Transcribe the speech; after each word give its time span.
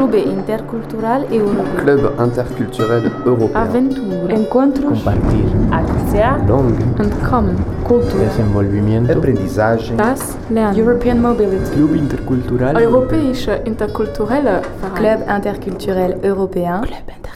Clube 0.00 0.18
Intercultural 0.18 1.26
Europeu. 1.30 1.84
Club 1.84 2.12
interculturel 2.24 3.12
européen. 3.26 3.56
Aventura. 3.56 4.32
Encontros. 4.32 5.02
Compartir. 5.02 5.44
Acția. 5.70 6.44
Langue. 6.48 6.84
Entkommen. 6.98 7.56
Cultura. 7.82 8.22
Desenvolvimento. 8.22 9.12
Aprendizagem. 9.12 9.96
Das 9.96 10.36
Lernen. 10.48 10.86
European 10.86 11.20
Mobility. 11.20 11.70
Club 11.74 11.94
Intercultural 11.94 12.82
Europäische 12.82 13.60
interkulturelle 13.64 14.60
Verein. 14.80 14.94
Club 14.94 15.18
interculturel 15.36 16.16
européen. 16.22 16.80
Club 16.80 17.08
interculturel 17.16 17.29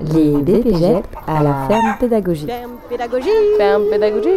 Les 0.00 0.30
BPGEP 0.30 1.06
à 1.26 1.42
la 1.42 1.66
ferme 1.66 1.96
pédagogique. 1.98 2.48
Ferme 2.48 2.76
pédagogique. 2.88 3.32
Ferme 3.56 3.84
pédagogie. 3.90 4.28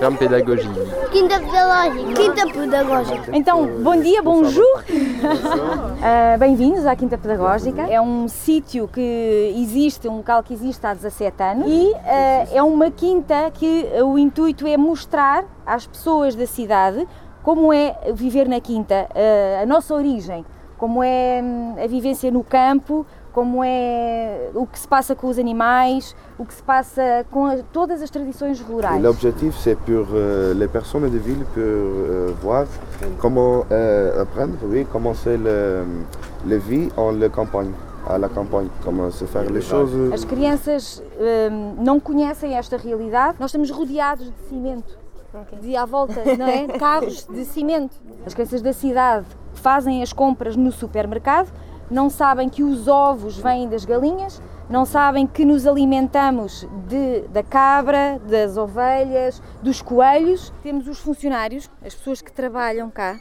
Ferme 0.00 0.16
pédagogie. 0.16 0.68
Quinta 1.12 1.38
pedagógica. 1.38 2.12
Quinta 2.14 2.46
pedagógica. 2.46 3.30
Então, 3.32 3.66
bom 3.82 3.96
dia, 4.00 4.20
bonjour. 4.20 4.82
Uh, 4.88 6.38
Bem-vindos 6.40 6.84
à 6.86 6.96
Quinta 6.96 7.16
Pedagógica. 7.16 7.82
É 7.82 8.00
um 8.00 8.26
sítio 8.26 8.88
que 8.88 9.54
existe, 9.56 10.08
um 10.08 10.16
local 10.16 10.42
que 10.42 10.52
existe 10.52 10.84
há 10.84 10.92
17 10.92 11.42
anos 11.42 11.68
e 11.68 11.92
uh, 11.92 12.56
é 12.56 12.62
uma 12.62 12.90
quinta 12.90 13.50
que 13.52 13.86
o 14.02 14.18
intuito 14.18 14.66
é 14.66 14.76
mostrar 14.76 15.44
às 15.64 15.86
pessoas 15.86 16.34
da 16.34 16.46
cidade 16.46 17.06
como 17.44 17.72
é 17.72 17.96
viver 18.12 18.48
na 18.48 18.60
quinta, 18.60 19.06
uh, 19.10 19.62
a 19.62 19.66
nossa 19.66 19.94
origem, 19.94 20.44
como 20.76 21.00
é 21.00 21.40
hum, 21.40 21.76
a 21.80 21.86
vivência 21.86 22.28
no 22.28 22.42
campo, 22.42 23.06
como 23.36 23.62
é 23.62 24.48
o 24.54 24.66
que 24.66 24.78
se 24.78 24.88
passa 24.88 25.14
com 25.14 25.26
os 25.26 25.38
animais, 25.38 26.16
o 26.38 26.44
que 26.46 26.54
se 26.54 26.62
passa 26.62 27.02
com 27.30 27.44
a- 27.44 27.58
todas 27.70 28.00
as 28.00 28.08
tradições 28.08 28.58
rurais. 28.62 28.98
L'objectif, 29.02 29.54
c'est 29.62 29.76
pour 29.76 30.06
euh, 30.14 30.54
les 30.54 30.66
personnes 30.66 31.06
de 31.10 31.18
ville 31.18 31.44
pour 31.52 31.62
euh, 31.62 32.32
voir 32.40 32.64
comment 33.18 33.66
euh, 33.70 34.22
apprendre, 34.22 34.56
oui, 34.64 34.86
comment 34.90 35.12
c'est 35.12 35.36
le, 35.36 35.84
le 36.46 36.56
vie 36.56 36.88
en 36.96 37.10
la 37.12 37.28
campagne, 37.28 37.72
à 38.08 38.16
la 38.16 38.30
campagne, 38.30 38.68
comment 38.82 39.10
se 39.10 39.26
faire 39.26 39.50
les 39.50 39.60
choses. 39.60 39.92
As 40.14 40.24
crianças 40.24 41.02
hum, 41.20 41.74
não 41.84 42.00
conhecem 42.00 42.56
esta 42.56 42.78
realidade. 42.78 43.36
Nós 43.38 43.50
estamos 43.50 43.70
rodeados 43.70 44.24
de 44.32 44.48
cimento. 44.48 44.96
De 45.60 45.76
à 45.76 45.84
volta, 45.84 46.22
não 46.38 46.46
é? 46.46 46.66
De 46.66 46.78
carros 46.78 47.26
de 47.30 47.44
cimento. 47.44 47.94
As 48.24 48.32
crianças 48.32 48.62
da 48.62 48.72
cidade 48.72 49.26
fazem 49.52 50.02
as 50.02 50.10
compras 50.14 50.56
no 50.56 50.72
supermercado, 50.72 51.48
não 51.90 52.10
sabem 52.10 52.48
que 52.48 52.62
os 52.62 52.88
ovos 52.88 53.38
vêm 53.38 53.68
das 53.68 53.84
galinhas, 53.84 54.40
não 54.68 54.84
sabem 54.84 55.26
que 55.26 55.44
nos 55.44 55.66
alimentamos 55.66 56.66
de, 56.88 57.20
da 57.28 57.42
cabra, 57.42 58.20
das 58.28 58.56
ovelhas, 58.56 59.40
dos 59.62 59.80
coelhos. 59.80 60.52
Temos 60.62 60.88
os 60.88 60.98
funcionários, 60.98 61.70
as 61.84 61.94
pessoas 61.94 62.20
que 62.20 62.32
trabalham 62.32 62.90
cá, 62.90 63.16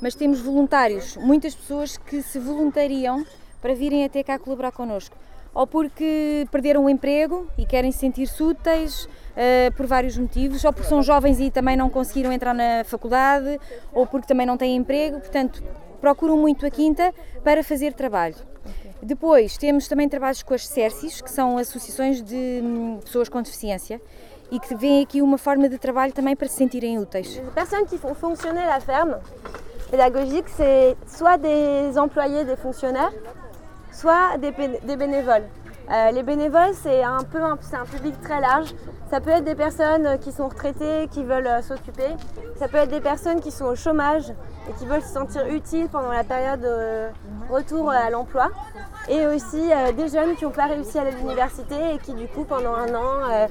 mas 0.00 0.14
temos 0.14 0.40
voluntários, 0.40 1.16
muitas 1.18 1.54
pessoas 1.54 1.98
que 1.98 2.22
se 2.22 2.38
voluntariam 2.38 3.24
para 3.60 3.74
virem 3.74 4.04
até 4.04 4.22
cá 4.22 4.38
colaborar 4.38 4.72
connosco. 4.72 5.16
Ou 5.52 5.66
porque 5.66 6.46
perderam 6.50 6.84
o 6.84 6.90
emprego 6.90 7.46
e 7.56 7.64
querem 7.64 7.90
se 7.90 7.98
sentir-se 7.98 8.42
úteis 8.42 9.08
eh, 9.34 9.70
por 9.70 9.86
vários 9.86 10.16
motivos, 10.16 10.64
ou 10.64 10.72
porque 10.72 10.88
são 10.88 11.02
jovens 11.02 11.40
e 11.40 11.50
também 11.50 11.76
não 11.76 11.88
conseguiram 11.88 12.30
entrar 12.30 12.54
na 12.54 12.84
faculdade, 12.84 13.58
ou 13.92 14.06
porque 14.06 14.26
também 14.26 14.46
não 14.46 14.56
têm 14.58 14.76
emprego, 14.76 15.18
portanto 15.18 15.62
procuram 16.00 16.36
muito 16.36 16.66
a 16.66 16.70
Quinta 16.70 17.12
para 17.42 17.62
fazer 17.62 17.92
trabalho. 17.92 18.36
Depois 19.02 19.56
temos 19.56 19.86
também 19.86 20.08
trabalhos 20.08 20.42
com 20.42 20.54
as 20.54 20.66
CERCIS, 20.66 21.20
que 21.20 21.30
são 21.30 21.58
associações 21.58 22.22
de 22.22 22.60
hum, 22.62 22.98
pessoas 23.04 23.28
com 23.28 23.40
deficiência, 23.40 24.00
e 24.50 24.58
que 24.58 24.74
veem 24.74 25.02
aqui 25.02 25.20
uma 25.20 25.38
forma 25.38 25.68
de 25.68 25.78
trabalho 25.78 26.12
também 26.12 26.34
para 26.34 26.48
se 26.48 26.56
sentirem 26.56 26.98
úteis. 26.98 27.40
Personnes 27.54 27.88
qui 27.88 27.98
font 27.98 28.14
fonctionner 28.14 28.64
la 28.66 28.80
ferme 28.80 29.16
pédagogique, 29.90 30.48
c'est 30.56 30.96
soit 31.06 31.36
des 31.36 31.98
employés, 31.98 32.44
des 32.44 32.56
fonctionnaires, 32.56 33.12
soit 33.92 34.36
des 34.38 34.96
bénévoles. 34.96 35.48
Euh, 35.90 36.10
les 36.10 36.22
bénévoles, 36.22 36.74
c'est 36.74 37.02
un 37.02 37.22
peu 37.22 37.42
un, 37.42 37.56
public 37.56 38.20
très 38.20 38.40
large. 38.40 38.74
Ça 39.10 39.20
peut 39.20 39.30
être 39.30 39.44
des 39.44 39.54
personnes 39.54 40.18
qui 40.18 40.32
sont 40.32 40.48
retraitées, 40.48 41.08
qui 41.12 41.22
veulent 41.22 41.46
euh, 41.46 41.62
s'occuper. 41.62 42.08
Ça 42.56 42.66
peut 42.66 42.78
être 42.78 42.90
des 42.90 43.00
personnes 43.00 43.40
qui 43.40 43.52
sont 43.52 43.66
au 43.66 43.76
chômage 43.76 44.30
et 44.68 44.72
qui 44.78 44.86
veulent 44.86 45.02
se 45.02 45.12
sentir 45.12 45.46
utiles 45.46 45.88
pendant 45.88 46.10
la 46.10 46.24
période 46.24 46.60
de 46.60 47.06
retour 47.52 47.90
à 47.90 48.10
l'emploi. 48.10 48.48
Et 49.08 49.26
aussi 49.26 49.70
euh, 49.70 49.92
des 49.92 50.08
jeunes 50.08 50.34
qui 50.34 50.44
n'ont 50.44 50.50
pas 50.50 50.66
réussi 50.66 50.98
à 50.98 51.02
aller 51.02 51.12
à 51.12 51.18
l'université 51.18 51.76
et 51.94 51.98
qui 51.98 52.14
du 52.14 52.26
coup 52.26 52.44
pendant 52.44 52.74
un 52.74 52.92
an 52.94 53.30
euh, 53.30 53.46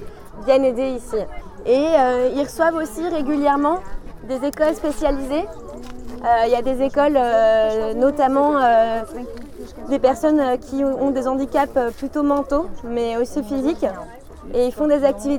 viennent 0.46 0.66
aider 0.66 0.90
ici. 0.90 1.16
Et 1.66 1.88
euh, 1.98 2.30
ils 2.36 2.44
reçoivent 2.44 2.76
aussi 2.76 3.08
régulièrement 3.08 3.80
des 4.28 4.46
écoles 4.46 4.76
spécialisées. 4.76 5.46
Euh, 6.26 6.46
Il 6.46 6.52
y 6.52 6.56
a 6.56 6.62
des 6.62 6.82
écoles, 6.82 7.18
euh, 7.18 7.94
notamment 7.94 8.58
euh, 8.58 9.02
des 9.90 10.00
personnes 10.00 10.40
euh, 10.40 10.58
qui 10.58 10.84
ont 10.84 11.12
des 11.12 11.28
handicaps 11.28 11.76
euh, 11.78 11.92
plutôt 11.92 12.24
mentaux, 12.24 12.68
mais 12.84 13.18
aussi 13.18 13.44
physiques. 13.44 13.86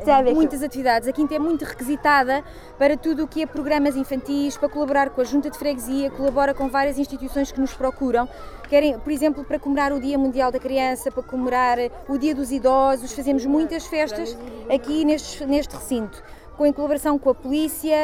Avec 0.08 0.32
eux. 0.32 0.34
Muitas 0.34 0.62
actividades. 0.62 1.08
A 1.08 1.12
Quinta 1.12 1.34
é 1.34 1.38
muito 1.38 1.64
requisitada 1.64 2.42
para 2.78 2.96
tudo 2.96 3.24
o 3.24 3.28
que 3.28 3.42
é 3.42 3.46
programas 3.46 3.96
infantis, 3.96 4.56
para 4.56 4.68
colaborar 4.68 5.10
com 5.10 5.20
a 5.20 5.24
Junta 5.24 5.48
de 5.48 5.56
Freguesia, 5.56 6.10
colabora 6.10 6.52
com 6.52 6.68
várias 6.68 6.98
instituições 6.98 7.52
que 7.52 7.60
nos 7.60 7.72
procuram. 7.72 8.28
Querem, 8.68 8.98
por 8.98 9.12
exemplo, 9.12 9.44
para 9.44 9.58
comemorar 9.58 9.92
o 9.92 10.00
Dia 10.00 10.18
Mundial 10.18 10.50
da 10.50 10.58
Criança, 10.58 11.10
para 11.10 11.22
comemorar 11.22 11.78
o 12.08 12.18
Dia 12.18 12.34
dos 12.34 12.50
Idosos, 12.50 13.12
fazemos 13.12 13.46
muitas 13.46 13.86
festas 13.86 14.36
aqui 14.68 15.04
neste, 15.04 15.46
neste 15.46 15.76
recinto. 15.76 16.22
Com, 16.56 16.64
em 16.64 16.72
colaboração 16.72 17.18
com 17.18 17.28
a 17.30 17.34
polícia, 17.34 17.96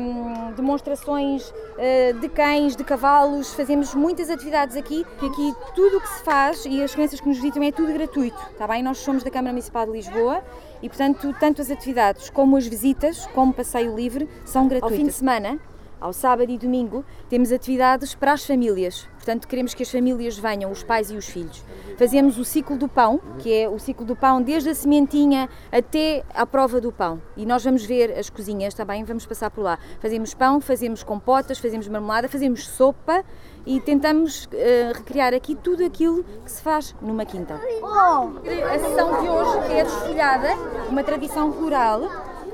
hum, 0.00 0.52
demonstrações 0.56 1.52
eh, 1.76 2.14
de 2.14 2.28
cães, 2.28 2.74
de 2.74 2.82
cavalos, 2.82 3.52
fazemos 3.52 3.94
muitas 3.94 4.30
atividades 4.30 4.76
aqui, 4.76 5.04
que 5.18 5.26
aqui 5.26 5.54
tudo 5.74 5.98
o 5.98 6.00
que 6.00 6.08
se 6.08 6.24
faz 6.24 6.64
e 6.64 6.82
as 6.82 6.94
crianças 6.94 7.20
que 7.20 7.28
nos 7.28 7.36
visitam 7.36 7.62
é 7.62 7.70
tudo 7.70 7.92
gratuito, 7.92 8.40
está 8.50 8.66
bem? 8.66 8.82
Nós 8.82 8.98
somos 8.98 9.22
da 9.22 9.30
Câmara 9.30 9.52
Municipal 9.52 9.84
de 9.84 9.92
Lisboa 9.92 10.42
e, 10.80 10.88
portanto, 10.88 11.34
tanto 11.38 11.60
as 11.60 11.70
atividades 11.70 12.30
como 12.30 12.56
as 12.56 12.66
visitas, 12.66 13.26
como 13.34 13.52
passeio 13.52 13.94
livre, 13.94 14.26
são 14.44 14.66
gratuitas. 14.68 14.98
Ao 14.98 15.04
fim 15.04 15.06
de 15.06 15.12
semana, 15.12 15.60
ao 16.00 16.12
sábado 16.12 16.50
e 16.50 16.58
domingo, 16.58 17.04
temos 17.28 17.52
atividades 17.52 18.14
para 18.14 18.32
as 18.32 18.44
famílias. 18.44 19.06
Portanto, 19.22 19.46
queremos 19.46 19.72
que 19.72 19.84
as 19.84 19.88
famílias 19.88 20.36
venham, 20.36 20.68
os 20.72 20.82
pais 20.82 21.08
e 21.12 21.16
os 21.16 21.28
filhos. 21.28 21.64
Fazemos 21.96 22.38
o 22.38 22.44
ciclo 22.44 22.76
do 22.76 22.88
pão, 22.88 23.20
que 23.38 23.54
é 23.54 23.68
o 23.68 23.78
ciclo 23.78 24.04
do 24.04 24.16
pão 24.16 24.42
desde 24.42 24.70
a 24.70 24.74
sementinha 24.74 25.48
até 25.70 26.24
à 26.34 26.44
prova 26.44 26.80
do 26.80 26.90
pão. 26.90 27.22
E 27.36 27.46
nós 27.46 27.62
vamos 27.62 27.84
ver 27.84 28.18
as 28.18 28.28
cozinhas 28.28 28.74
também, 28.74 29.04
vamos 29.04 29.24
passar 29.24 29.48
por 29.48 29.62
lá. 29.62 29.78
Fazemos 30.00 30.34
pão, 30.34 30.60
fazemos 30.60 31.04
compotas, 31.04 31.60
fazemos 31.60 31.86
marmelada, 31.86 32.28
fazemos 32.28 32.66
sopa 32.66 33.24
e 33.64 33.80
tentamos 33.80 34.48
eh, 34.52 34.90
recriar 34.92 35.32
aqui 35.32 35.54
tudo 35.54 35.84
aquilo 35.84 36.24
que 36.24 36.50
se 36.50 36.60
faz 36.60 36.92
numa 37.00 37.24
quinta. 37.24 37.54
A 37.54 38.78
sessão 38.80 39.22
de 39.22 39.28
hoje 39.28 39.72
é 39.72 39.82
a 39.82 39.84
desfolhada, 39.84 40.48
uma 40.88 41.04
tradição 41.04 41.48
rural 41.52 42.00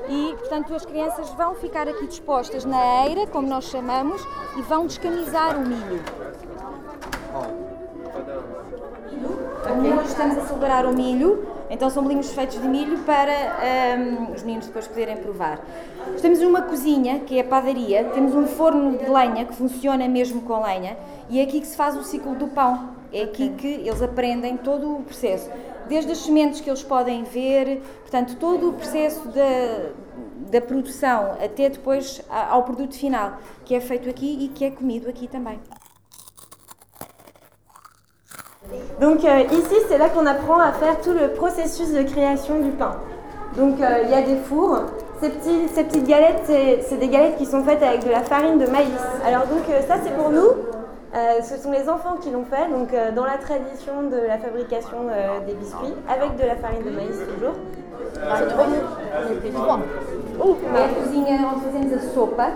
e, 0.07 0.35
portanto, 0.37 0.73
as 0.75 0.85
crianças 0.85 1.29
vão 1.31 1.55
ficar 1.55 1.87
aqui 1.87 2.05
dispostas 2.05 2.63
na 2.63 3.07
eira, 3.07 3.25
como 3.25 3.47
nós 3.47 3.65
chamamos, 3.65 4.21
e 4.55 4.61
vão 4.61 4.85
descamisar 4.85 5.57
o 5.57 5.61
milho. 5.61 6.28
Hoje 9.99 10.07
estamos 10.07 10.37
a 10.37 10.41
celebrar 10.47 10.85
o 10.87 10.93
milho, 10.93 11.47
então 11.69 11.87
são 11.89 12.01
bolinhos 12.01 12.31
feitos 12.31 12.59
de 12.59 12.67
milho 12.67 12.97
para 12.99 13.31
ahm, 13.31 14.33
os 14.33 14.41
meninos 14.41 14.65
depois 14.65 14.87
poderem 14.87 15.17
provar. 15.17 15.59
Estamos 16.15 16.39
numa 16.39 16.63
cozinha, 16.63 17.19
que 17.19 17.37
é 17.37 17.41
a 17.41 17.43
padaria, 17.43 18.05
temos 18.05 18.33
um 18.33 18.47
forno 18.47 18.97
de 18.97 19.07
lenha 19.07 19.45
que 19.45 19.53
funciona 19.53 20.07
mesmo 20.07 20.41
com 20.41 20.63
lenha 20.63 20.97
e 21.29 21.39
é 21.39 21.43
aqui 21.43 21.61
que 21.61 21.67
se 21.67 21.77
faz 21.77 21.95
o 21.95 22.03
ciclo 22.03 22.33
do 22.33 22.47
pão. 22.47 22.97
É 23.13 23.23
aqui 23.23 23.49
que 23.49 23.67
eles 23.67 24.01
aprendem 24.01 24.57
todo 24.57 24.97
o 24.97 25.03
processo, 25.03 25.51
desde 25.87 26.11
as 26.11 26.19
sementes 26.19 26.61
que 26.61 26.69
eles 26.69 26.81
podem 26.81 27.23
ver, 27.23 27.81
portanto, 28.01 28.37
todo 28.37 28.69
o 28.69 28.73
processo 28.73 29.27
da, 29.27 29.89
da 30.49 30.61
produção 30.61 31.33
até 31.33 31.69
depois 31.69 32.23
ao 32.29 32.63
produto 32.63 32.95
final, 32.95 33.37
que 33.65 33.75
é 33.75 33.79
feito 33.79 34.09
aqui 34.09 34.45
e 34.45 34.47
que 34.47 34.65
é 34.65 34.71
comido 34.71 35.07
aqui 35.07 35.27
também. 35.27 35.59
Donc 38.99 39.23
euh, 39.23 39.39
ici, 39.51 39.75
c'est 39.87 39.97
là 39.97 40.09
qu'on 40.09 40.25
apprend 40.25 40.59
à 40.59 40.71
faire 40.71 40.99
tout 41.01 41.13
le 41.13 41.29
processus 41.29 41.93
de 41.93 42.03
création 42.03 42.59
du 42.59 42.71
pain. 42.71 42.95
Donc 43.57 43.81
euh, 43.81 44.03
il 44.03 44.09
y 44.09 44.13
a 44.13 44.21
des 44.21 44.37
fours. 44.37 44.77
Ces, 45.21 45.29
petits, 45.29 45.67
ces 45.73 45.83
petites 45.83 46.07
galettes, 46.07 46.43
c'est 46.47 46.97
des 46.97 47.09
galettes 47.09 47.37
qui 47.37 47.45
sont 47.45 47.63
faites 47.63 47.83
avec 47.83 48.05
de 48.05 48.09
la 48.09 48.21
farine 48.21 48.57
de 48.57 48.67
maïs. 48.67 48.87
Alors 49.25 49.47
donc 49.47 49.63
euh, 49.69 49.81
ça 49.87 49.95
c'est 50.03 50.15
pour 50.15 50.29
nous. 50.29 50.47
Euh, 51.15 51.41
ce 51.41 51.57
sont 51.57 51.71
les 51.71 51.89
enfants 51.89 52.17
qui 52.21 52.29
l'ont 52.29 52.45
fait, 52.45 52.69
donc 52.69 52.93
euh, 52.93 53.11
dans 53.11 53.25
la 53.25 53.37
tradition 53.37 54.03
de 54.03 54.27
la 54.27 54.37
fabrication 54.37 55.07
euh, 55.09 55.39
des 55.47 55.53
biscuits, 55.53 55.95
avec 56.07 56.35
de 56.37 56.43
la 56.43 56.55
farine 56.55 56.83
de 56.83 56.91
maïs 56.91 57.17
toujours. 57.33 57.55
Oh. 60.39 60.55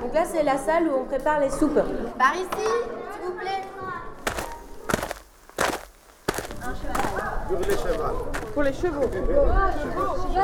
Donc 0.02 0.14
là 0.14 0.22
c'est 0.26 0.44
la 0.44 0.58
salle 0.58 0.84
où 0.84 1.00
on 1.02 1.06
prépare 1.06 1.40
les 1.40 1.50
soupes. 1.50 1.74
Par 2.20 2.36
ici, 2.36 2.48
s'il 2.54 3.26
vous 3.26 3.34
plaît. 3.40 3.93
Pour 8.54 8.64
les 8.64 8.74
chevaux. 8.74 9.10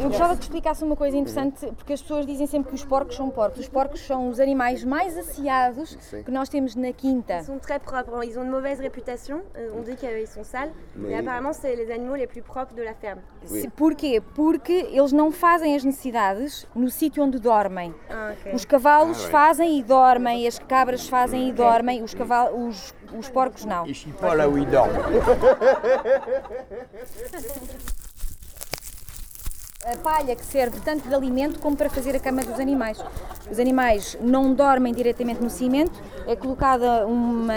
Eu 0.00 0.08
gostava 0.08 0.36
que 0.36 0.42
explicasse 0.42 0.84
uma 0.84 0.96
coisa 0.96 1.16
interessante, 1.16 1.66
porque 1.74 1.92
as 1.92 2.02
pessoas 2.02 2.26
dizem 2.26 2.46
sempre 2.46 2.70
que 2.70 2.74
os 2.74 2.84
porcos 2.84 3.16
são 3.16 3.30
porcos. 3.30 3.60
Os 3.60 3.68
porcos 3.68 4.00
são 4.00 4.28
os 4.28 4.38
animais 4.40 4.84
mais 4.84 5.16
asseados 5.16 5.96
que 6.24 6.30
nós 6.30 6.48
temos 6.48 6.74
na 6.74 6.92
quinta. 6.92 7.38
Ils 7.38 7.46
sont 7.46 7.58
très 7.58 7.78
propres, 7.78 8.24
ils 8.24 8.36
ont 8.38 8.42
une 8.42 8.50
mauvaise 8.50 8.80
réputation, 8.80 9.40
euh, 9.56 9.70
on 9.76 9.82
dit 9.82 9.96
qu'ils 9.96 10.28
sont 10.28 10.44
sales, 10.44 10.72
mais 10.94 11.14
apparemment 11.18 11.52
c'est 11.52 11.74
les 11.74 11.90
animaux 11.90 12.16
les 12.16 12.26
plus 12.26 12.42
propres 12.42 12.74
de 12.74 12.82
la 12.82 12.94
ferme. 12.94 13.20
Porquê? 13.76 14.22
Porque 14.34 14.88
eles 14.92 15.12
não 15.12 15.30
fazem 15.30 15.74
as 15.74 15.84
necessidades 15.84 16.66
no 16.74 16.90
sítio 16.90 17.22
onde 17.22 17.38
dormem. 17.38 17.94
Ah. 18.10 18.32
Os 18.52 18.64
cavalos 18.64 19.24
fazem 19.24 19.78
e 19.78 19.82
dormem, 19.82 20.46
as 20.46 20.58
cabras 20.58 21.08
fazem 21.08 21.48
e 21.48 21.52
dormem, 21.52 22.02
os, 22.02 22.14
cavalos, 22.14 22.52
os, 22.68 22.94
os 23.18 23.28
porcos 23.28 23.64
não. 23.64 23.86
Ils 23.86 23.94
chient 23.94 24.12
pas 24.12 24.34
là 24.34 24.48
où 24.48 24.56
ils 24.56 24.66
dorment. 24.66 24.92
A 29.84 29.94
palha 29.98 30.34
que 30.34 30.44
serve 30.44 30.80
tanto 30.80 31.06
de 31.08 31.14
alimento 31.14 31.60
como 31.60 31.76
para 31.76 31.88
fazer 31.90 32.16
a 32.16 32.18
cama 32.18 32.42
dos 32.42 32.58
animais. 32.58 32.98
Os 33.48 33.60
animais 33.60 34.18
não 34.20 34.52
dormem 34.52 34.92
diretamente 34.92 35.40
no 35.40 35.50
cimento, 35.50 35.92
é 36.26 36.34
colocada 36.34 37.06
uma, 37.06 37.52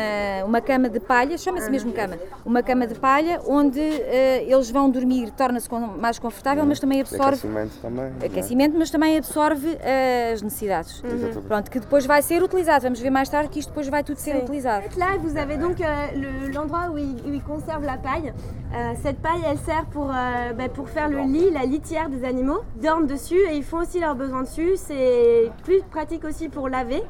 uma 0.46 0.62
cama 0.62 0.90
de 0.90 1.00
palha, 1.00 1.38
chama-se 1.40 1.72
mesmo 1.72 1.92
cama, 1.92 2.18
uma 2.46 2.62
cama 2.62 2.86
de 2.86 2.94
palha 2.94 3.42
onde 3.48 3.80
eh, 3.80 4.44
eles 4.48 4.70
vão 4.70 4.92
dormir, 4.92 5.32
torna-se 5.32 5.68
mais 5.98 6.20
confortável, 6.20 6.64
mas 6.68 6.80
também 6.80 7.02
absorve 7.02 7.34
Aquecimento 7.48 7.78
também. 7.82 8.06
né? 8.12 8.26
aquecimento, 8.26 8.78
mas 8.78 8.92
também 8.92 9.18
absorve 9.18 9.78
eh, 9.82 10.32
as 10.34 10.42
necessidades. 10.44 11.02
Exatamente. 11.04 11.48
Pronto, 11.48 11.72
que 11.72 11.80
depois 11.80 12.06
vai 12.06 12.22
ser 12.22 12.44
utilizado. 12.44 12.84
Vamos 12.84 13.00
ver 13.00 13.10
mais 13.10 13.30
tarde 13.30 13.50
que 13.50 13.60
isto 13.60 13.70
depois 13.70 13.88
vai 13.88 14.04
tudo 14.04 14.18
ser 14.18 14.36
utilizado. 14.36 14.86
Là, 14.98 15.18
vous 15.18 15.36
avez 15.36 15.58
donc 15.58 15.80
le- 15.80 16.52
l'endroit 16.54 16.90
où, 16.92 16.98
ils, 17.00 17.16
où 17.26 17.34
ils 17.34 17.42
conservent 17.44 17.86
la 17.86 17.98
paille. 17.98 18.34
Euh, 18.72 18.94
cette 19.02 19.20
paille, 19.20 19.42
elle 19.48 19.58
sert 19.58 19.86
pour, 19.86 20.12
euh, 20.12 20.54
bah, 20.54 20.70
pour 20.70 20.88
faire 20.90 21.10
le 21.10 21.22
lit, 21.22 21.50
la 21.50 21.66
litière 21.66 22.08
des 22.08 22.19
animaux. 22.24 22.62
Ils 22.78 22.82
dorment 22.84 23.08
dessus 23.08 23.40
et 23.50 23.56
ils 23.56 23.64
font 23.64 23.80
aussi 23.80 24.00
leurs 24.00 24.16
besoins 24.16 24.44
dessus. 24.44 24.76
C'est 24.76 25.52
plus 25.64 25.82
pratique 25.84 26.24
aussi 26.26 26.50
pour 26.50 26.70
laver. 26.70 27.04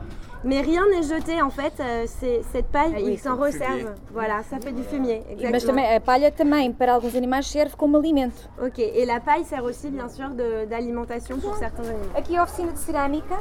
Mais 0.45 0.61
rien 0.61 0.83
n'est 0.89 1.03
jeté 1.03 1.41
en 1.41 1.49
fait, 1.49 1.73
euh, 1.81 2.05
c'est- 2.07 2.41
cette 2.53 2.67
paille, 2.67 2.93
Ah 2.95 2.99
oui, 3.03 3.11
ils 3.15 3.19
s'en 3.19 3.35
resservent. 3.35 3.93
Voilà, 4.13 4.41
ça 4.49 4.57
fait 4.61 4.71
du 4.71 4.83
fumier. 4.83 5.21
Mas 5.27 5.33
Exactement. 5.43 5.67
também, 5.81 5.95
a 5.97 5.99
palha 5.99 6.31
também, 6.31 6.71
para 6.71 6.93
alguns 6.93 7.13
animais, 7.13 7.45
serve 7.45 7.75
como 7.75 7.97
alimento. 7.97 8.47
Ok, 8.63 8.79
et 8.79 9.05
la 9.05 9.19
paille 9.19 9.43
sert 9.43 9.65
aussi 9.65 9.89
bien 9.89 10.07
sûr 10.07 10.29
d'alimentation 10.69 11.39
pour 11.39 11.57
certains 11.57 11.83
animaux. 11.83 12.15
Aqui 12.17 12.37
a 12.37 12.43
oficina 12.43 12.71
de 12.71 12.79
cerâmica, 12.79 13.35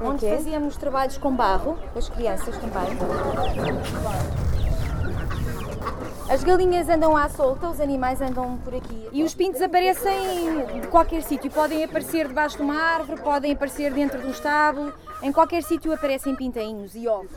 onde 0.00 0.24
Ok. 0.24 0.30
fazíamos 0.30 0.76
trabalhos 0.76 1.18
com 1.18 1.32
barro, 1.34 1.76
as 1.96 2.08
crianças 2.08 2.56
também. 2.58 2.98
As 6.34 6.42
galinhas 6.42 6.88
andam 6.88 7.16
à 7.16 7.28
solta, 7.28 7.68
os 7.68 7.80
animais 7.80 8.20
andam 8.20 8.58
por 8.64 8.74
aqui. 8.74 9.08
E 9.12 9.22
os 9.22 9.32
pintos 9.32 9.62
aparecem 9.62 10.66
de 10.80 10.88
qualquer 10.88 11.22
sítio. 11.22 11.48
Podem 11.48 11.84
aparecer 11.84 12.26
debaixo 12.26 12.56
de 12.56 12.62
uma 12.64 12.74
árvore, 12.74 13.20
podem 13.20 13.52
aparecer 13.52 13.92
dentro 13.92 14.20
de 14.20 14.26
um 14.26 14.30
estábulo. 14.30 14.92
Em 15.22 15.30
qualquer 15.30 15.62
sítio 15.62 15.92
aparecem 15.92 16.34
pintainhos 16.34 16.96
e 16.96 17.06
ovos. 17.06 17.30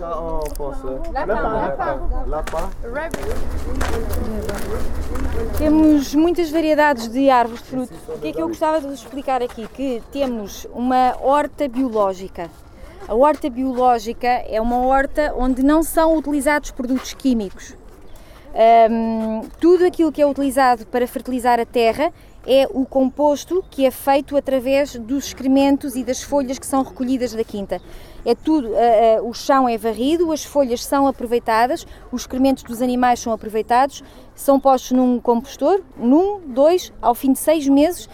Temos 5.60 6.16
muitas 6.16 6.50
variedades 6.50 7.08
de 7.08 7.30
árvores 7.30 7.62
de 7.62 7.70
fruto. 7.70 7.94
O 8.16 8.18
que 8.18 8.30
é 8.30 8.34
que 8.34 8.42
eu 8.42 8.48
gostava 8.48 8.82
de 8.82 8.88
vos 8.88 8.96
explicar 8.96 9.44
aqui? 9.44 9.68
Que 9.68 10.02
temos 10.12 10.66
uma 10.74 11.16
horta 11.22 11.68
biológica. 11.68 12.50
A 13.08 13.14
horta 13.14 13.48
biológica 13.48 14.28
é 14.28 14.60
uma 14.60 14.80
horta 14.80 15.36
onde 15.38 15.62
não 15.62 15.84
são 15.84 16.18
utilizados 16.18 16.72
produtos 16.72 17.14
químicos. 17.14 17.76
Hum, 18.60 19.42
tudo 19.60 19.86
aquilo 19.86 20.12
que 20.12 20.20
é 20.20 20.26
utilizado 20.26 20.84
para 20.88 21.06
fertilizar 21.06 21.60
a 21.60 21.66
terra 21.66 22.12
é 22.44 22.68
o 22.72 22.88
composto 22.88 23.64
que 23.70 23.86
é 23.86 23.92
feito 23.92 24.36
através 24.36 24.96
dos 24.96 25.28
excrementos 25.28 25.96
e 25.96 26.04
das 26.04 26.24
folhas 26.24 26.58
que 26.58 26.66
são 26.66 26.82
recolhidas 26.82 27.34
da 27.34 27.44
quinta. 27.44 27.80
É 28.26 28.34
tudo, 28.34 28.74
ah, 28.74 29.20
ah, 29.20 29.22
o 29.22 29.32
chão 29.32 29.70
é 29.70 29.78
varrido, 29.78 30.32
as 30.32 30.44
folhas 30.44 30.84
são 30.84 31.06
aproveitadas, 31.06 31.86
os 32.12 32.22
excrementos 32.22 32.64
dos 32.64 32.82
animais 32.82 33.20
são 33.20 33.32
aproveitados, 33.32 34.04
são 34.34 34.60
postos 34.60 34.92
num 34.92 35.20
compostor, 35.20 35.84
num, 35.96 36.40
dois, 36.40 36.92
ao 37.00 37.14
fim 37.14 37.34
de 37.34 37.40
seis 37.40 37.68
meses, 37.68 38.10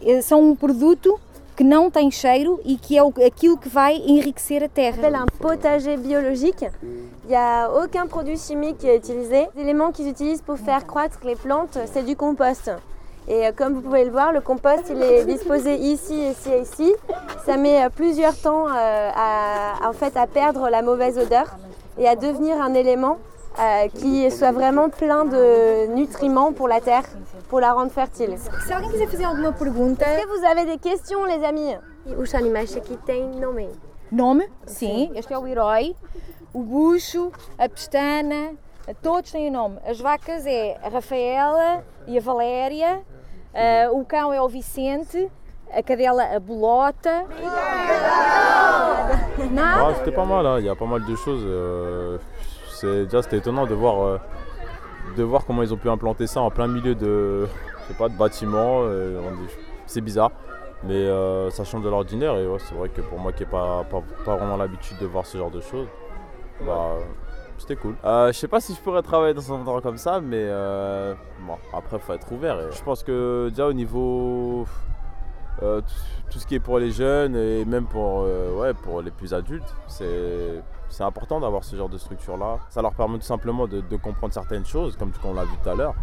eh, 0.00 0.22
são 0.22 0.40
um 0.42 0.54
produto 0.54 1.18
que 1.58 1.64
não 1.64 1.90
tem 1.90 2.08
cheiro 2.08 2.60
e 2.64 2.76
que 2.76 2.96
é 2.96 3.26
aquilo 3.26 3.58
que 3.58 3.68
vai 3.68 3.96
enriquecer 3.96 4.62
a 4.62 4.68
terra. 4.68 4.94
s'appelle 4.94 5.16
un 5.16 5.26
potager 5.26 5.96
biologique. 5.96 6.64
Il 7.24 7.30
n'y 7.30 7.34
a 7.34 7.68
aucun 7.82 8.06
produit 8.06 8.38
chimique 8.38 8.78
qui 8.78 8.86
est 8.86 8.96
utilisé. 8.96 9.48
Les 9.56 9.62
éléments 9.62 9.90
qu'ils 9.90 10.06
utilisent 10.06 10.40
pour 10.40 10.56
faire 10.56 10.86
croître 10.86 11.18
les 11.24 11.34
plantes, 11.34 11.76
c'est 11.92 12.04
du 12.04 12.14
compost. 12.14 12.70
Et 13.26 13.48
euh, 13.48 13.50
comme 13.50 13.72
vous 13.74 13.80
pouvez 13.80 14.04
le 14.04 14.12
voir, 14.12 14.32
le 14.32 14.40
compost 14.40 14.84
il 14.88 15.02
est 15.02 15.24
disposé 15.24 15.74
ici, 15.74 16.28
ici 16.28 16.48
et 16.48 16.60
ici. 16.60 16.94
Ça 17.44 17.56
met 17.56 17.84
euh, 17.84 17.88
plusieurs 17.88 18.36
temps 18.40 18.66
euh, 18.68 19.10
en 19.84 19.92
fait, 19.94 20.16
à 20.16 20.28
perdre 20.28 20.70
la 20.70 20.82
mauvaise 20.82 21.18
odeur 21.18 21.56
et 21.98 22.06
à 22.06 22.14
devenir 22.14 22.62
un 22.62 22.72
élément 22.74 23.18
euh, 23.60 23.88
qui 23.88 24.30
soit 24.30 24.52
vraiment 24.52 24.88
plein 24.88 25.24
de 25.24 25.86
nutriments 25.94 26.52
pour 26.52 26.68
la 26.68 26.80
terre, 26.80 27.04
pour 27.48 27.60
la 27.60 27.72
rendre 27.72 27.90
fertile. 27.90 28.36
Se 28.66 28.72
alguém 28.72 28.90
quiser 28.90 29.06
fazer 29.06 29.24
alguma 29.24 29.52
pergunta, 29.52 30.04
Est-ce 30.06 30.22
que 30.26 30.38
vous 30.38 30.44
avez 30.46 30.64
des 30.64 30.78
questions, 30.78 31.24
les 31.24 31.42
amis? 31.44 31.76
Os 32.18 32.34
animais 32.34 32.74
aqui 32.76 32.96
têm 33.04 33.28
nome. 33.40 33.68
nome, 34.10 34.48
sim, 34.66 35.10
este 35.14 35.32
é 35.34 35.38
o 35.38 35.46
herói, 35.46 35.94
o 36.54 36.60
bucho, 36.62 37.30
a 37.58 37.68
pestana, 37.68 38.52
todos 39.02 39.30
têm 39.30 39.50
nome. 39.50 39.78
As 39.86 40.00
vacas 40.00 40.46
é 40.46 40.78
a 40.82 40.88
Rafaela 40.88 41.84
e 42.06 42.16
a 42.16 42.20
Valéria, 42.20 43.02
ah, 43.54 43.90
o 43.92 44.04
cão 44.06 44.32
é 44.32 44.40
o 44.40 44.48
Vicente, 44.48 45.30
a 45.70 45.82
cadela 45.82 46.24
a 46.34 46.40
Bolota. 46.40 47.26
Nada. 49.50 49.88
Ah, 49.88 49.94
c'était 49.96 50.12
pas 50.12 50.24
mal, 50.26 50.46
hein. 50.46 50.58
il 50.58 50.64
y 50.66 50.68
a 50.68 50.76
pas 50.76 50.86
mal 50.86 51.04
de 51.04 51.14
choses. 51.16 51.42
euh, 51.44 52.18
c'est 52.80 53.04
déjà 53.04 53.22
c'était 53.22 53.38
étonnant 53.38 53.66
de 53.66 53.74
voir, 53.74 54.02
euh, 54.02 54.18
de 55.16 55.22
voir 55.22 55.44
comment 55.44 55.62
ils 55.62 55.72
ont 55.72 55.76
pu 55.76 55.88
implanter 55.88 56.26
ça 56.26 56.40
en 56.40 56.50
plein 56.50 56.68
milieu 56.68 56.94
de, 56.94 57.46
pas, 57.98 58.08
de 58.08 58.16
bâtiments. 58.16 58.82
euh, 58.82 59.20
c'est 59.86 60.00
bizarre, 60.00 60.32
mais 60.84 60.94
euh, 60.94 61.50
ça 61.50 61.64
change 61.64 61.82
de 61.82 61.88
l'ordinaire 61.88 62.36
et 62.36 62.46
c'est 62.58 62.74
vrai 62.74 62.90
que 62.90 63.00
pour 63.00 63.18
moi 63.18 63.32
qui 63.32 63.42
n'ai 63.42 63.48
pas, 63.48 63.84
pas, 63.84 64.02
pas 64.24 64.36
vraiment 64.36 64.56
l'habitude 64.56 64.98
de 64.98 65.06
voir 65.06 65.24
ce 65.24 65.38
genre 65.38 65.50
de 65.50 65.60
choses, 65.60 65.88
bah, 66.64 66.96
c'était 67.56 67.76
cool. 67.76 67.94
Je 68.04 68.32
sais 68.32 68.48
pas 68.48 68.60
si 68.60 68.74
je 68.74 68.80
pourrais 68.80 69.02
travailler 69.02 69.34
dans 69.34 69.52
un 69.52 69.56
endroit 69.56 69.80
comme 69.80 69.96
ça, 69.96 70.20
mais 70.20 70.46
bon, 71.40 71.56
après 71.72 71.98
faut 71.98 72.12
être 72.12 72.30
ouvert. 72.32 72.70
je 72.70 72.82
pense 72.82 73.02
que 73.02 73.48
déjà 73.48 73.66
au 73.66 73.72
niveau 73.72 74.66
euh, 75.62 75.80
tout, 76.30 76.38
ce 76.38 76.46
qui 76.46 76.54
est 76.54 76.60
pour 76.60 76.78
les 76.78 76.90
jeunes 76.90 77.34
et 77.36 77.64
même 77.64 77.86
pour, 77.86 78.22
euh, 78.22 79.02
les 79.02 79.10
plus 79.10 79.34
adultes, 79.34 79.74
c'est 79.86 80.62
important 81.00 81.40
d'avoir 81.40 81.64
ce 81.64 81.76
genre 81.76 81.88
de 81.88 81.98
structure-là. 81.98 82.58
Ça 82.70 82.82
leur 82.82 82.94
permet 82.94 83.18
tout 83.18 83.24
simplement 83.24 83.66
de 83.66 83.96
comprendre 83.96 84.32
certaines 84.32 84.66
choses, 84.66 84.96
comme 84.96 85.12
on 85.24 85.34
l'a 85.34 85.44
vu 85.44 85.56
tout 85.62 85.68
à 85.68 85.74
l'heure. 85.74 85.94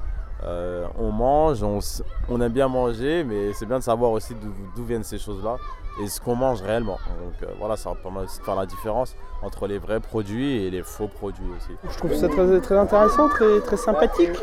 Euh, 0.45 0.85
on 0.99 1.11
mange, 1.11 1.63
on, 1.63 2.41
aime 2.41 2.51
bien 2.51 2.67
manger, 2.67 3.23
mais 3.23 3.51
c'est 3.53 3.65
bien 3.65 3.79
de 3.79 3.83
savoir 3.83 4.11
aussi 4.11 4.35
d'où 4.35 4.49
d'où 4.75 4.83
viennent 4.83 5.03
ces 5.03 5.17
choses-là 5.17 5.55
et 6.03 6.07
ce 6.07 6.19
qu'on 6.19 6.35
mange 6.35 6.61
réellement. 6.61 6.99
Donc 7.23 7.41
euh, 7.41 7.53
voilà, 7.57 7.77
ça 7.77 7.91
permet 8.03 8.19
aussi 8.19 8.39
de 8.39 8.43
faire 8.43 8.55
la 8.55 8.65
différence 8.65 9.15
entre 9.41 9.65
les 9.65 9.77
vrais 9.79 9.99
produits 10.01 10.63
et 10.65 10.69
les 10.69 10.83
faux 10.83 11.07
produits 11.07 11.47
aussi. 11.57 11.71
Je 11.89 11.97
trouve 11.97 12.13
ça 12.13 12.27
très, 12.27 12.59
très 12.59 12.77
intéressant, 12.77 13.27
très, 13.29 13.59
très 13.61 13.77
sympathique. 13.77 14.37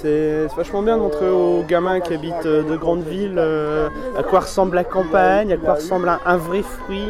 C'est 0.00 0.46
vachement 0.56 0.82
bien 0.82 0.96
de 0.96 1.02
montrer 1.02 1.28
aux 1.30 1.62
gamins 1.64 2.00
qui 2.00 2.14
habitent 2.14 2.46
euh, 2.46 2.62
de 2.62 2.76
grandes 2.76 3.02
villes 3.04 3.38
euh, 3.38 3.88
à 4.18 4.22
quoi 4.22 4.40
ressemble 4.40 4.76
la 4.76 4.84
campagne, 4.84 5.52
à 5.52 5.56
quoi 5.56 5.74
ressemble 5.74 6.08
un, 6.08 6.20
un 6.26 6.36
vrai 6.36 6.62
fruit, 6.62 7.08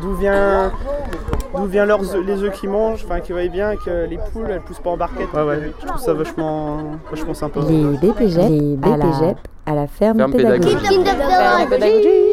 d'où 0.00 0.14
vient, 0.14 0.70
d'où 1.56 1.64
vient 1.64 1.84
leurs 1.84 2.14
œufs- 2.14 2.24
les 2.24 2.42
œufs 2.44 2.52
qu'ils 2.52 2.70
mangent, 2.70 3.04
enfin 3.04 3.20
qu'ils 3.20 3.34
voient 3.34 3.48
bien 3.48 3.74
que 3.76 4.06
les 4.06 4.18
poules 4.32 4.50
elles 4.50 4.60
poussent 4.60 4.78
pas 4.80 4.90
en 4.90 4.96
barquette. 4.96 5.32
Ouais, 5.32 5.42
ouais, 5.42 5.72
je 5.80 5.86
trouve 5.86 6.00
ça 6.00 6.12
vachement, 6.12 6.78
les 7.68 7.96
BPGEP, 7.98 8.50
les 8.50 8.76
BPGEP 8.76 9.38
à 9.66 9.74
la, 9.74 9.86
ferme, 9.86 10.18
ferme 10.18 10.32
pédagogique. 10.32 10.78
pédagogique. 11.68 12.27